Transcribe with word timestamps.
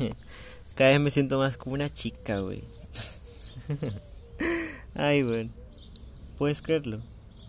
Cada 0.74 0.90
vez 0.90 1.00
me 1.00 1.10
siento 1.10 1.38
más 1.38 1.56
como 1.56 1.74
una 1.74 1.92
chica, 1.92 2.40
güey. 2.40 2.64
Ay, 4.94 5.22
güey. 5.22 5.50
¿Puedes 6.38 6.62
creerlo? 6.62 7.00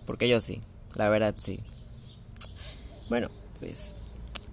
Porque 0.06 0.28
yo 0.28 0.42
sí, 0.42 0.62
la 0.96 1.10
verdad 1.10 1.36
sí. 1.38 1.60
Bueno, 3.10 3.30
pues 3.60 3.96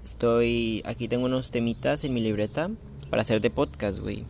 estoy 0.05 0.83
aquí 0.85 1.09
tengo 1.09 1.27
unos 1.27 1.51
temitas 1.51 2.05
en 2.05 2.15
mi 2.15 2.21
libreta 2.21 2.71
para 3.11 3.23
hacer 3.23 3.41
de 3.41 3.51
podcast, 3.51 3.99
güey. 3.99 4.25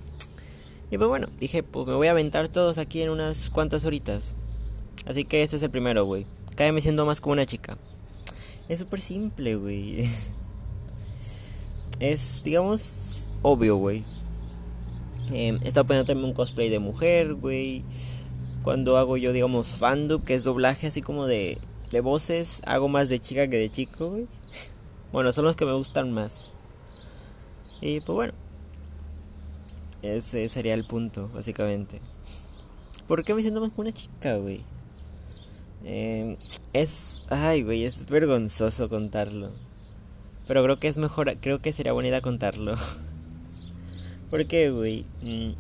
Y 0.91 0.97
pues 0.97 1.09
bueno, 1.09 1.29
dije, 1.39 1.63
pues 1.63 1.87
me 1.87 1.95
voy 1.95 2.07
a 2.07 2.13
aventar 2.13 2.49
todos 2.49 2.79
aquí 2.79 3.03
en 3.03 3.11
unas 3.11 3.51
cuantas 3.51 3.85
horitas. 3.85 4.33
Así 5.07 5.25
que 5.25 5.43
este 5.43 5.57
es 5.57 5.63
el 5.63 5.71
primero, 5.71 6.05
güey. 6.05 6.27
Cada 6.57 6.69
vez 6.69 6.75
me 6.75 6.81
siento 6.81 7.05
más 7.05 7.21
como 7.21 7.35
una 7.35 7.47
chica. 7.47 7.77
Es 8.69 8.79
súper 8.79 9.01
simple, 9.01 9.57
güey. 9.57 10.09
Es, 12.01 12.43
digamos, 12.45 12.81
obvio, 13.43 13.77
güey. 13.77 14.05
Eh, 15.33 15.59
he 15.63 15.69
estado 15.69 15.87
poniéndome 15.87 16.25
un 16.25 16.33
cosplay 16.33 16.69
de 16.69 16.79
mujer, 16.79 17.35
güey. 17.35 17.85
Cuando 18.63 18.97
hago 18.97 19.17
yo, 19.17 19.33
digamos, 19.33 19.69
fandub, 19.69 20.25
que 20.25 20.35
es 20.35 20.45
doblaje 20.45 20.89
así 20.89 21.03
como 21.03 21.27
de, 21.27 21.59
de 21.91 22.01
voces, 22.01 22.61
hago 22.67 22.89
más 22.89 23.09
de 23.09 23.21
chica 23.21 23.49
que 23.49 23.59
de 23.59 23.71
chico, 23.71 24.11
güey. 24.11 24.27
Bueno, 25.11 25.33
son 25.33 25.47
los 25.47 25.57
que 25.57 25.65
me 25.65 25.73
gustan 25.73 26.13
más. 26.13 26.51
Y 27.81 28.01
pues 28.01 28.15
bueno, 28.15 28.35
ese 30.03 30.49
sería 30.51 30.75
el 30.75 30.85
punto, 30.85 31.31
básicamente. 31.33 32.01
¿Por 33.07 33.25
qué 33.25 33.33
me 33.33 33.41
siento 33.41 33.63
más 33.63 33.71
como 33.71 33.89
una 33.89 33.93
chica, 33.93 34.37
güey? 34.37 34.63
Eh, 35.85 36.37
es. 36.73 37.23
Ay, 37.31 37.63
güey, 37.63 37.85
es 37.85 38.05
vergonzoso 38.07 38.89
contarlo. 38.89 39.51
Pero 40.47 40.63
creo 40.63 40.79
que 40.79 40.89
es 40.89 40.99
mejor. 40.99 41.35
Creo 41.41 41.61
que 41.61 41.73
sería 41.73 41.93
buena 41.93 42.11
idea 42.11 42.21
contarlo. 42.21 42.75
¿Por 44.31 44.47
qué, 44.47 44.71
güey? 44.71 45.05
Mm. 45.23 45.53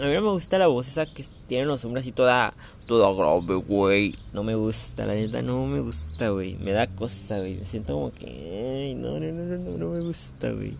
A 0.00 0.06
mí 0.06 0.12
no 0.14 0.22
me 0.22 0.30
gusta 0.30 0.58
la 0.58 0.66
voz 0.66 0.88
esa 0.88 1.06
que 1.06 1.24
tiene 1.46 1.66
los 1.66 1.84
hombres 1.84 2.02
así 2.02 2.12
toda. 2.12 2.54
Toda 2.86 3.12
grave, 3.14 3.54
güey. 3.54 4.14
No 4.32 4.42
me 4.42 4.54
gusta, 4.54 5.06
la 5.06 5.14
neta 5.14 5.40
no 5.42 5.66
me 5.66 5.80
gusta, 5.80 6.30
güey. 6.30 6.56
Me 6.56 6.72
da 6.72 6.86
cosa, 6.86 7.38
güey. 7.38 7.56
Me 7.56 7.64
siento 7.64 7.94
como 7.94 8.12
que. 8.12 8.94
No, 8.96 9.20
no, 9.20 9.32
no, 9.32 9.56
no, 9.56 9.78
no 9.78 9.88
me 9.90 10.00
gusta, 10.00 10.50
güey. 10.52 10.74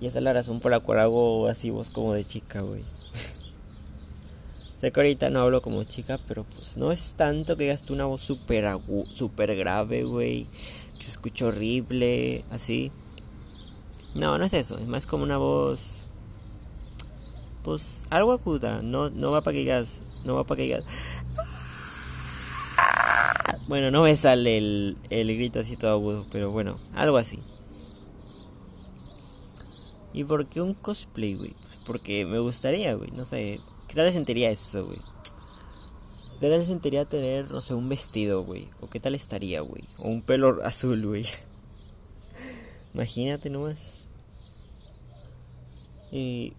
Y 0.00 0.06
esa 0.06 0.18
es 0.18 0.24
la 0.24 0.32
razón 0.32 0.60
por 0.60 0.70
la 0.70 0.80
cual 0.80 1.00
hago 1.00 1.48
así 1.48 1.70
voz 1.70 1.90
como 1.90 2.14
de 2.14 2.24
chica, 2.24 2.60
güey. 2.60 2.84
sé 4.80 4.92
que 4.92 5.00
ahorita 5.00 5.30
no 5.30 5.40
hablo 5.40 5.60
como 5.62 5.84
chica, 5.84 6.18
pero 6.28 6.44
pues 6.44 6.76
no 6.76 6.92
es 6.92 7.14
tanto 7.14 7.56
que 7.56 7.64
digas 7.64 7.84
tú 7.84 7.92
una 7.92 8.06
voz 8.06 8.22
súper 8.22 8.66
super 9.12 9.56
grave, 9.56 10.04
güey. 10.04 10.46
Que 10.96 11.04
se 11.04 11.10
escucha 11.10 11.46
horrible, 11.46 12.44
así. 12.50 12.92
No, 14.14 14.38
no 14.38 14.44
es 14.44 14.52
eso. 14.54 14.78
Es 14.78 14.86
más 14.86 15.06
como 15.06 15.24
una 15.24 15.38
voz. 15.38 15.98
Pues 17.62 18.02
algo 18.10 18.32
aguda. 18.32 18.80
No, 18.82 19.10
no 19.10 19.30
va 19.30 19.42
para 19.42 19.54
que 19.54 19.60
digas. 19.60 20.02
No 20.24 20.34
va 20.34 20.44
para 20.44 20.56
que 20.56 20.62
digas. 20.62 20.84
Bueno, 23.68 23.92
no 23.92 24.02
me 24.02 24.16
sale 24.16 24.58
el, 24.58 24.96
el 25.10 25.28
grito 25.36 25.60
así 25.60 25.76
todo 25.76 25.92
agudo, 25.92 26.26
pero 26.32 26.50
bueno, 26.50 26.78
algo 26.92 27.18
así. 27.18 27.38
¿Y 30.12 30.24
por 30.24 30.48
qué 30.48 30.60
un 30.60 30.74
cosplay, 30.74 31.34
güey? 31.34 31.52
Pues 31.68 31.80
porque 31.86 32.26
me 32.26 32.40
gustaría, 32.40 32.94
güey. 32.94 33.12
No 33.12 33.24
sé. 33.24 33.60
¿Qué 33.86 33.94
tal 33.94 34.06
le 34.06 34.12
sentiría 34.12 34.50
eso, 34.50 34.84
güey? 34.86 34.98
¿Qué 36.40 36.48
tal 36.48 36.58
le 36.58 36.66
sentiría 36.66 37.04
tener, 37.04 37.50
no 37.50 37.60
sé, 37.60 37.74
un 37.74 37.88
vestido, 37.88 38.42
güey? 38.42 38.68
¿O 38.80 38.88
qué 38.90 38.98
tal 38.98 39.14
estaría, 39.14 39.60
güey? 39.60 39.84
O 39.98 40.08
un 40.08 40.22
pelo 40.22 40.64
azul, 40.64 41.06
güey. 41.06 41.26
Imagínate 42.94 43.50
nomás. 43.50 44.04
Y. 46.10 46.54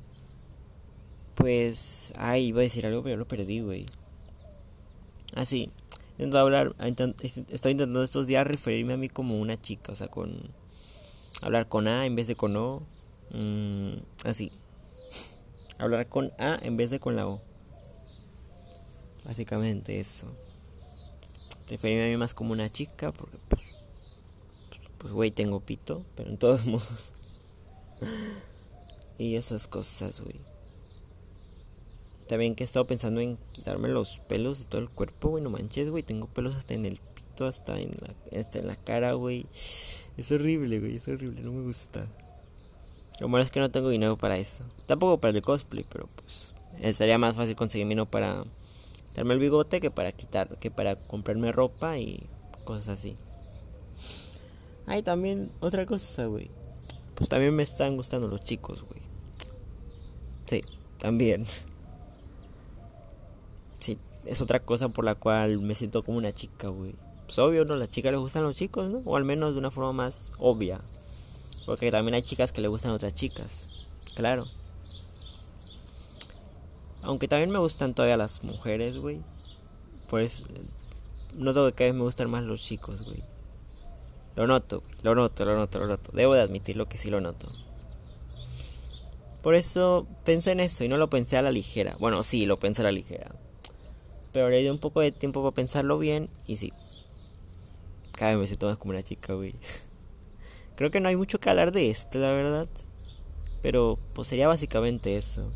Pues. 1.35 2.13
Ay, 2.17 2.47
iba 2.47 2.59
a 2.61 2.63
decir 2.63 2.85
algo, 2.85 3.03
pero 3.03 3.17
lo 3.17 3.27
perdí, 3.27 3.61
güey. 3.61 3.85
Ah, 5.35 5.45
sí. 5.45 5.71
Intento 6.13 6.37
hablar. 6.39 6.75
Estoy 6.79 7.71
intentando 7.71 8.03
estos 8.03 8.27
días 8.27 8.45
referirme 8.45 8.93
a 8.93 8.97
mí 8.97 9.09
como 9.09 9.39
una 9.39 9.61
chica, 9.61 9.91
o 9.91 9.95
sea, 9.95 10.07
con. 10.07 10.51
Hablar 11.41 11.67
con 11.67 11.87
A 11.87 12.05
en 12.05 12.15
vez 12.15 12.27
de 12.27 12.35
con 12.35 12.55
O. 12.55 12.83
Mm, 13.31 13.93
así. 14.23 14.51
Hablar 15.77 16.07
con 16.07 16.31
A 16.37 16.59
en 16.61 16.77
vez 16.77 16.91
de 16.91 16.99
con 16.99 17.15
la 17.15 17.27
O. 17.27 17.41
Básicamente 19.23 19.99
eso. 19.99 20.27
Referirme 21.67 22.05
a 22.05 22.09
mí 22.09 22.17
más 22.17 22.33
como 22.33 22.51
una 22.51 22.69
chica 22.69 23.11
porque 23.11 23.37
pues... 23.47 23.70
Pues 25.01 25.13
güey, 25.13 25.31
tengo 25.31 25.59
pito, 25.61 26.05
pero 26.15 26.29
en 26.29 26.37
todos 26.37 26.65
modos. 26.67 27.11
y 29.17 29.35
esas 29.35 29.67
cosas, 29.67 30.21
güey. 30.21 30.39
También 32.27 32.55
que 32.55 32.63
he 32.63 32.65
estado 32.65 32.85
pensando 32.85 33.19
en 33.19 33.37
quitarme 33.51 33.89
los 33.89 34.19
pelos 34.19 34.59
de 34.59 34.65
todo 34.65 34.79
el 34.79 34.89
cuerpo, 34.89 35.29
güey. 35.29 35.43
No 35.43 35.49
manches, 35.49 35.89
güey. 35.89 36.03
Tengo 36.03 36.27
pelos 36.27 36.55
hasta 36.55 36.75
en 36.75 36.85
el 36.85 36.97
pito, 36.97 37.45
hasta 37.45 37.79
en 37.79 37.91
la, 37.99 38.39
hasta 38.39 38.59
en 38.59 38.67
la 38.67 38.75
cara, 38.75 39.13
güey. 39.13 39.47
Es 40.17 40.31
horrible, 40.31 40.79
güey. 40.79 40.95
Es 40.95 41.07
horrible. 41.07 41.41
No 41.41 41.51
me 41.51 41.63
gusta. 41.63 42.07
Lo 43.19 43.27
malo 43.27 43.43
es 43.43 43.51
que 43.51 43.59
no 43.59 43.71
tengo 43.71 43.89
dinero 43.89 44.17
para 44.17 44.37
eso. 44.37 44.63
Tampoco 44.85 45.19
para 45.19 45.35
el 45.35 45.43
cosplay, 45.43 45.85
pero 45.89 46.07
pues 46.15 46.53
sería 46.95 47.17
más 47.17 47.35
fácil 47.35 47.55
conseguir 47.55 47.85
dinero 47.87 48.05
para 48.05 48.45
darme 49.15 49.33
el 49.33 49.39
bigote 49.39 49.81
que 49.81 49.91
para 49.91 50.11
quitar, 50.11 50.57
que 50.59 50.71
para 50.71 50.95
comprarme 50.95 51.51
ropa 51.51 51.97
y 51.97 52.29
cosas 52.63 52.99
así. 52.99 53.17
Hay 54.85 55.03
también 55.03 55.51
otra 55.59 55.85
cosa, 55.85 56.25
güey. 56.25 56.49
Pues 57.15 57.29
también 57.29 57.55
me 57.55 57.63
están 57.63 57.95
gustando 57.97 58.27
los 58.27 58.41
chicos, 58.41 58.83
güey. 58.83 59.01
Sí, 60.47 60.61
también. 60.97 61.45
Sí, 63.79 63.97
es 64.25 64.41
otra 64.41 64.59
cosa 64.59 64.89
por 64.89 65.05
la 65.05 65.15
cual 65.15 65.59
me 65.59 65.75
siento 65.75 66.03
como 66.03 66.17
una 66.17 66.31
chica, 66.31 66.69
güey. 66.69 66.95
Pues 67.25 67.39
obvio, 67.39 67.63
¿no? 67.63 67.75
Las 67.75 67.89
chicas 67.89 68.11
les 68.11 68.19
gustan 68.19 68.43
los 68.43 68.55
chicos, 68.55 68.89
¿no? 68.89 68.99
O 69.05 69.15
al 69.15 69.23
menos 69.23 69.53
de 69.53 69.59
una 69.59 69.71
forma 69.71 69.93
más 69.93 70.31
obvia. 70.37 70.81
Porque 71.65 71.91
también 71.91 72.15
hay 72.15 72.23
chicas 72.23 72.51
que 72.51 72.61
le 72.61 72.67
gustan 72.67 72.91
a 72.91 72.95
otras 72.95 73.13
chicas. 73.13 73.85
Claro. 74.15 74.45
Aunque 77.03 77.27
también 77.27 77.51
me 77.51 77.59
gustan 77.59 77.93
todavía 77.93 78.17
las 78.17 78.43
mujeres, 78.43 78.97
güey. 78.97 79.21
Pues 80.09 80.43
noto 81.35 81.65
que 81.67 81.73
cada 81.73 81.89
vez 81.89 81.95
me 81.95 82.03
gustan 82.03 82.29
más 82.29 82.43
los 82.43 82.61
chicos, 82.61 83.05
güey. 83.05 83.23
Lo 84.35 84.47
noto, 84.47 84.83
lo 85.03 85.13
noto, 85.15 85.45
lo 85.45 85.55
noto, 85.55 85.79
lo 85.79 85.87
noto. 85.87 86.11
Debo 86.13 86.33
de 86.33 86.41
admitirlo 86.41 86.87
que 86.87 86.97
sí 86.97 87.09
lo 87.09 87.21
noto. 87.21 87.47
Por 89.41 89.55
eso 89.55 90.07
pensé 90.23 90.51
en 90.51 90.59
eso 90.59 90.83
y 90.83 90.87
no 90.87 90.97
lo 90.97 91.09
pensé 91.09 91.37
a 91.37 91.41
la 91.41 91.51
ligera. 91.51 91.95
Bueno, 91.99 92.23
sí, 92.23 92.45
lo 92.45 92.57
pensé 92.57 92.81
a 92.81 92.85
la 92.85 92.91
ligera. 92.91 93.31
Pero 94.31 94.49
le 94.49 94.59
di 94.59 94.69
un 94.69 94.77
poco 94.77 95.01
de 95.01 95.11
tiempo 95.11 95.41
para 95.41 95.53
pensarlo 95.53 95.97
bien 95.97 96.29
y 96.47 96.57
sí. 96.57 96.71
Cada 98.13 98.31
vez 98.31 98.39
me 98.39 98.47
siento 98.47 98.67
más 98.67 98.77
como 98.77 98.91
una 98.91 99.03
chica, 99.03 99.33
güey. 99.33 99.55
Creo 100.75 100.91
que 100.91 100.99
no 100.99 101.09
hay 101.09 101.15
mucho 101.15 101.39
que 101.39 101.49
hablar 101.49 101.71
de 101.71 101.89
esto, 101.89 102.19
la 102.19 102.31
verdad. 102.31 102.67
Pero 103.61 103.99
pues 104.13 104.27
sería 104.27 104.47
básicamente 104.47 105.17
eso. 105.17 105.51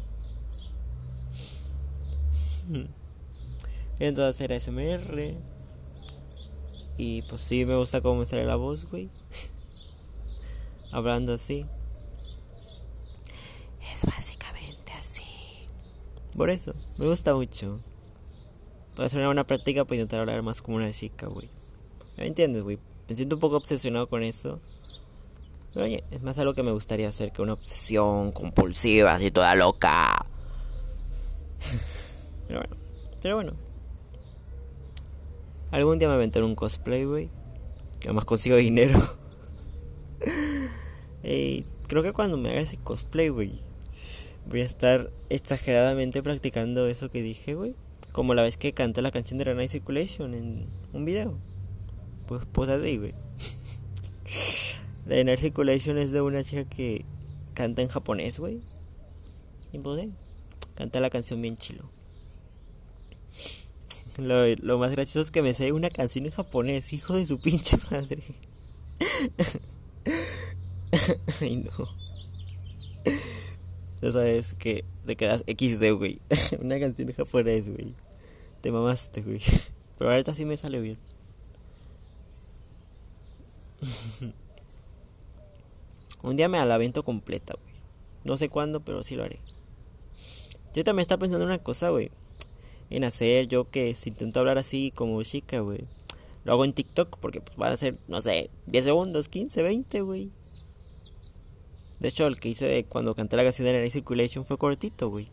Entonces 3.99 4.41
era 4.41 4.59
SMR. 4.59 5.54
Y 6.97 7.23
pues 7.23 7.41
sí 7.41 7.65
me 7.65 7.75
gusta 7.75 8.01
cómo 8.01 8.19
me 8.19 8.25
sale 8.25 8.45
la 8.45 8.55
voz, 8.55 8.85
güey. 8.89 9.09
Hablando 10.91 11.33
así. 11.33 11.65
Es 13.91 14.05
básicamente 14.05 14.91
así. 14.93 15.23
Por 16.35 16.49
eso, 16.49 16.73
me 16.97 17.07
gusta 17.07 17.35
mucho. 17.35 17.79
Puede 18.95 19.09
ser 19.09 19.19
una 19.19 19.27
buena 19.27 19.45
práctica 19.45 19.83
para 19.83 19.95
intentar 19.95 20.21
hablar 20.21 20.41
más 20.41 20.61
como 20.61 20.77
una 20.77 20.91
chica, 20.91 21.27
güey. 21.27 21.49
¿Me 22.17 22.27
entiendes, 22.27 22.63
güey? 22.63 22.79
Me 23.09 23.15
siento 23.15 23.35
un 23.35 23.41
poco 23.41 23.57
obsesionado 23.57 24.07
con 24.07 24.23
eso. 24.23 24.61
Pero 25.73 25.85
oye, 25.85 26.05
es 26.11 26.21
más 26.21 26.37
algo 26.37 26.53
que 26.53 26.63
me 26.63 26.71
gustaría 26.71 27.09
hacer 27.09 27.33
que 27.33 27.41
una 27.41 27.53
obsesión 27.53 28.31
compulsiva, 28.31 29.13
así 29.13 29.31
toda 29.31 29.53
loca. 29.55 30.25
pero 32.47 32.59
bueno, 32.61 32.75
pero 33.21 33.35
bueno. 33.35 33.74
Algún 35.71 35.99
día 35.99 36.07
me 36.07 36.13
aventaré 36.13 36.45
un 36.45 36.55
cosplay, 36.55 37.05
güey. 37.05 37.29
Que 37.99 38.07
además 38.07 38.25
consigo 38.25 38.55
dinero. 38.55 38.99
y 41.23 41.65
creo 41.87 42.03
que 42.03 42.13
cuando 42.13 42.37
me 42.37 42.51
haga 42.51 42.61
ese 42.61 42.77
cosplay, 42.77 43.29
güey, 43.29 43.59
voy 44.47 44.61
a 44.61 44.65
estar 44.65 45.11
exageradamente 45.29 46.21
practicando 46.23 46.87
eso 46.87 47.09
que 47.09 47.21
dije, 47.21 47.55
güey. 47.55 47.75
Como 48.11 48.33
la 48.33 48.43
vez 48.43 48.57
que 48.57 48.73
canté 48.73 49.01
la 49.01 49.11
canción 49.11 49.37
de 49.37 49.45
Renai 49.45 49.67
Circulation 49.67 50.33
en 50.33 50.67
un 50.93 51.05
video. 51.05 51.37
Pues, 52.27 52.43
pues 52.51 52.69
así, 52.69 52.97
güey. 52.97 53.13
La 55.05 55.19
Inner 55.19 55.39
Circulation 55.39 55.97
es 55.97 56.11
de 56.11 56.21
una 56.21 56.43
chica 56.43 56.63
que 56.63 57.05
canta 57.53 57.81
en 57.81 57.89
japonés, 57.89 58.39
güey. 58.39 58.59
Y 59.71 59.79
pues, 59.79 60.07
canta 60.75 60.99
la 60.99 61.09
canción 61.09 61.41
bien 61.41 61.57
chilo. 61.57 61.94
Lo, 64.17 64.55
lo, 64.55 64.77
más 64.77 64.91
gracioso 64.91 65.21
es 65.21 65.31
que 65.31 65.41
me 65.41 65.53
sé 65.53 65.73
una 65.73 65.89
canción 65.89 66.25
en 66.25 66.31
japonés, 66.31 66.93
hijo 66.93 67.15
de 67.15 67.25
su 67.25 67.41
pinche 67.41 67.77
madre. 67.91 68.23
Ay, 71.41 71.57
no. 71.57 72.05
Ya 74.01 74.11
sabes 74.11 74.53
que 74.53 74.85
te 75.05 75.15
quedas 75.15 75.43
XD, 75.47 75.93
güey. 75.97 76.21
Una 76.61 76.79
canción 76.79 77.11
japonés, 77.13 77.69
güey. 77.69 77.93
Te 78.61 78.71
mamaste, 78.71 79.21
güey. 79.21 79.41
Pero 79.97 80.11
ahorita 80.11 80.33
sí 80.33 80.45
me 80.45 80.57
sale 80.57 80.79
bien. 80.79 80.97
Un 86.23 86.35
día 86.35 86.49
me 86.49 86.63
la 86.63 86.75
avento 86.75 87.03
completa, 87.03 87.55
güey. 87.61 87.75
No 88.23 88.37
sé 88.37 88.49
cuándo, 88.49 88.79
pero 88.79 89.03
sí 89.03 89.15
lo 89.15 89.23
haré. 89.23 89.39
Yo 90.73 90.83
también 90.83 91.03
estaba 91.03 91.19
pensando 91.19 91.45
en 91.45 91.51
una 91.51 91.63
cosa, 91.63 91.89
güey. 91.89 92.11
En 92.89 93.03
hacer 93.03 93.47
yo 93.47 93.69
que 93.69 93.93
si 93.95 94.09
intento 94.09 94.39
hablar 94.39 94.57
así 94.57 94.91
como 94.93 95.21
chica, 95.23 95.59
güey. 95.59 95.85
Lo 96.43 96.53
hago 96.53 96.65
en 96.65 96.73
TikTok 96.73 97.17
porque 97.19 97.41
pues, 97.41 97.57
van 97.57 97.73
a 97.73 97.77
ser, 97.77 97.97
no 98.07 98.21
sé, 98.21 98.51
10 98.67 98.85
segundos, 98.85 99.27
15, 99.29 99.63
20, 99.63 100.01
güey. 100.01 100.29
De 101.99 102.09
hecho, 102.09 102.27
el 102.27 102.39
que 102.39 102.49
hice 102.49 102.85
cuando 102.87 103.15
canté 103.15 103.35
la 103.35 103.43
canción 103.43 103.65
de 103.65 103.83
la 103.83 103.89
Circulation 103.89 104.45
fue 104.45 104.57
cortito, 104.57 105.09
güey. 105.09 105.27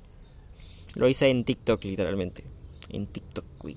Lo 0.95 1.09
hice 1.09 1.29
en 1.29 1.45
TikTok, 1.45 1.85
literalmente. 1.85 2.45
En 2.89 3.07
TikTok, 3.07 3.45
güey. 3.59 3.77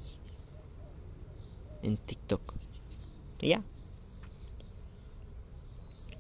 En 1.84 1.98
TikTok. 1.98 2.54
Y 3.42 3.50
ya. 3.50 3.64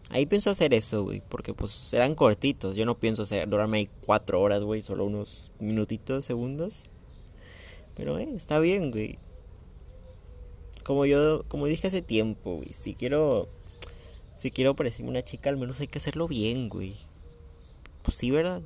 Ahí 0.09 0.25
pienso 0.25 0.49
hacer 0.49 0.73
eso, 0.73 1.03
güey. 1.03 1.21
Porque 1.27 1.53
pues 1.53 1.71
serán 1.71 2.15
cortitos. 2.15 2.75
Yo 2.75 2.85
no 2.85 2.97
pienso 2.97 3.23
hacer, 3.23 3.47
durarme 3.47 3.89
cuatro 4.05 4.41
horas, 4.41 4.61
güey. 4.61 4.81
Solo 4.81 5.05
unos 5.05 5.51
minutitos, 5.59 6.25
segundos. 6.25 6.83
Pero, 7.95 8.19
eh, 8.19 8.29
está 8.35 8.59
bien, 8.59 8.91
güey. 8.91 9.17
Como 10.83 11.05
yo, 11.05 11.43
como 11.47 11.65
dije 11.65 11.87
hace 11.87 12.01
tiempo, 12.01 12.55
güey. 12.57 12.73
Si 12.73 12.93
quiero 12.93 13.49
si 14.35 14.51
quiero 14.51 14.75
parecerme 14.75 15.09
una 15.09 15.23
chica, 15.23 15.49
al 15.49 15.57
menos 15.57 15.79
hay 15.79 15.87
que 15.87 15.97
hacerlo 15.97 16.27
bien, 16.27 16.67
güey. 16.67 16.97
Pues 18.03 18.17
sí, 18.17 18.31
¿verdad? 18.31 18.61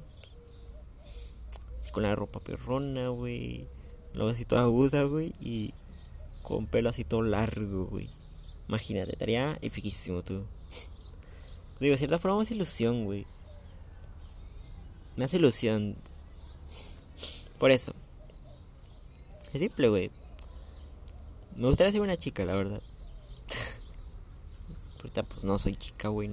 con 1.91 2.03
la 2.03 2.15
ropa 2.15 2.39
perrona, 2.39 3.09
güey. 3.09 3.67
Luego 4.13 4.31
así 4.31 4.45
toda 4.45 4.63
aguda, 4.63 5.03
güey. 5.03 5.33
Y 5.39 5.73
con 6.43 6.67
pelo 6.67 6.89
así 6.89 7.03
todo 7.03 7.21
largo, 7.23 7.85
güey. 7.85 8.09
Imagínate, 8.67 9.13
estaría 9.13 9.57
efiquísimo, 9.61 10.21
tú. 10.21 10.43
Digo, 11.79 11.91
de 11.91 11.97
cierta 11.97 12.19
forma 12.19 12.37
me 12.37 12.43
hace 12.43 12.53
ilusión, 12.53 13.05
güey. 13.05 13.25
Me 15.15 15.25
hace 15.25 15.37
ilusión. 15.37 15.95
Por 17.57 17.71
eso. 17.71 17.93
Es 19.53 19.59
simple, 19.59 19.89
güey. 19.89 20.11
Me 21.55 21.67
gustaría 21.67 21.91
ser 21.91 22.01
una 22.01 22.17
chica, 22.17 22.45
la 22.45 22.55
verdad. 22.55 22.81
Ahorita 24.97 25.23
pues 25.23 25.43
no 25.43 25.57
soy 25.57 25.75
chica, 25.75 26.09
güey. 26.09 26.29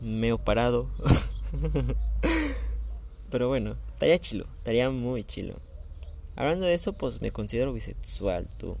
Meo 0.00 0.38
parado. 0.38 0.88
Pero 3.30 3.48
bueno, 3.48 3.76
estaría 3.92 4.18
chilo, 4.18 4.46
estaría 4.58 4.88
muy 4.90 5.24
chilo. 5.24 5.56
Hablando 6.36 6.66
de 6.66 6.74
eso, 6.74 6.92
pues 6.92 7.20
me 7.20 7.30
considero 7.30 7.72
bisexual, 7.72 8.48
tú. 8.56 8.76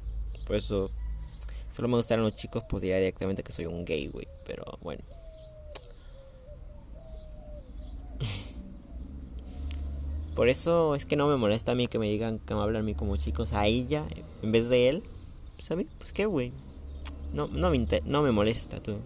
Por 0.46 0.56
eso, 0.56 0.90
solo 1.72 1.88
me 1.88 1.96
gustan 1.96 2.22
los 2.22 2.34
chicos, 2.36 2.64
pues 2.68 2.82
diría 2.82 2.98
directamente 2.98 3.42
que 3.42 3.52
soy 3.52 3.66
un 3.66 3.84
gay, 3.84 4.06
güey. 4.08 4.28
Pero 4.44 4.78
bueno. 4.82 5.02
Por 10.36 10.50
eso 10.50 10.94
es 10.94 11.06
que 11.06 11.16
no 11.16 11.26
me 11.28 11.36
molesta 11.36 11.72
a 11.72 11.74
mí 11.74 11.88
que 11.88 11.98
me 11.98 12.10
digan 12.10 12.38
que 12.38 12.54
me 12.54 12.60
hablan 12.60 12.82
a 12.82 12.84
mí 12.84 12.94
como 12.94 13.16
chicos 13.16 13.54
a 13.54 13.66
ella 13.66 14.04
en 14.42 14.52
vez 14.52 14.68
de 14.68 14.90
él. 14.90 15.02
Pues 15.54 15.70
a 15.70 15.76
mí, 15.76 15.86
pues 15.98 16.12
qué, 16.12 16.26
güey. 16.26 16.52
No, 17.32 17.48
no, 17.48 17.70
me, 17.70 17.88
no 18.04 18.20
me 18.20 18.32
molesta, 18.32 18.82
tú. 18.82 18.98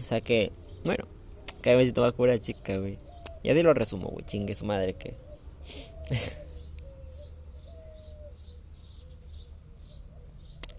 O 0.00 0.04
sea 0.04 0.20
que, 0.20 0.50
bueno, 0.84 1.04
cada 1.60 1.76
vez 1.76 1.94
va 1.94 2.08
a 2.08 2.12
cura 2.12 2.40
chica, 2.40 2.76
güey. 2.78 2.98
Y 3.44 3.50
así 3.50 3.62
lo 3.62 3.72
resumo, 3.72 4.08
güey. 4.08 4.26
Chingue 4.26 4.56
su 4.56 4.64
madre 4.64 4.94
que. 4.94 5.14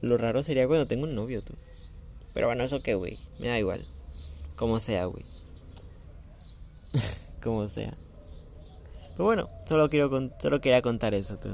lo 0.01 0.17
raro 0.17 0.43
sería 0.43 0.67
cuando 0.67 0.87
tengo 0.87 1.05
un 1.05 1.15
novio, 1.15 1.41
tú. 1.41 1.53
Pero 2.33 2.47
bueno, 2.47 2.65
eso 2.65 2.81
que, 2.83 2.95
güey. 2.95 3.17
Me 3.39 3.47
da 3.47 3.57
igual. 3.57 3.85
Como 4.57 4.81
sea, 4.81 5.05
güey. 5.05 5.23
Como 7.41 7.69
sea. 7.69 7.95
Pero 9.21 9.27
bueno, 9.27 9.49
solo 9.67 9.87
quiero 9.87 10.09
solo 10.39 10.59
quería 10.59 10.81
contar 10.81 11.13
eso, 11.13 11.37
tú. 11.37 11.49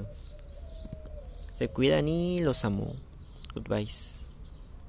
Se 1.53 1.67
cuidan 1.67 2.07
y 2.07 2.39
los 2.39 2.63
amo. 2.63 2.93
Goodbyes. 3.53 4.16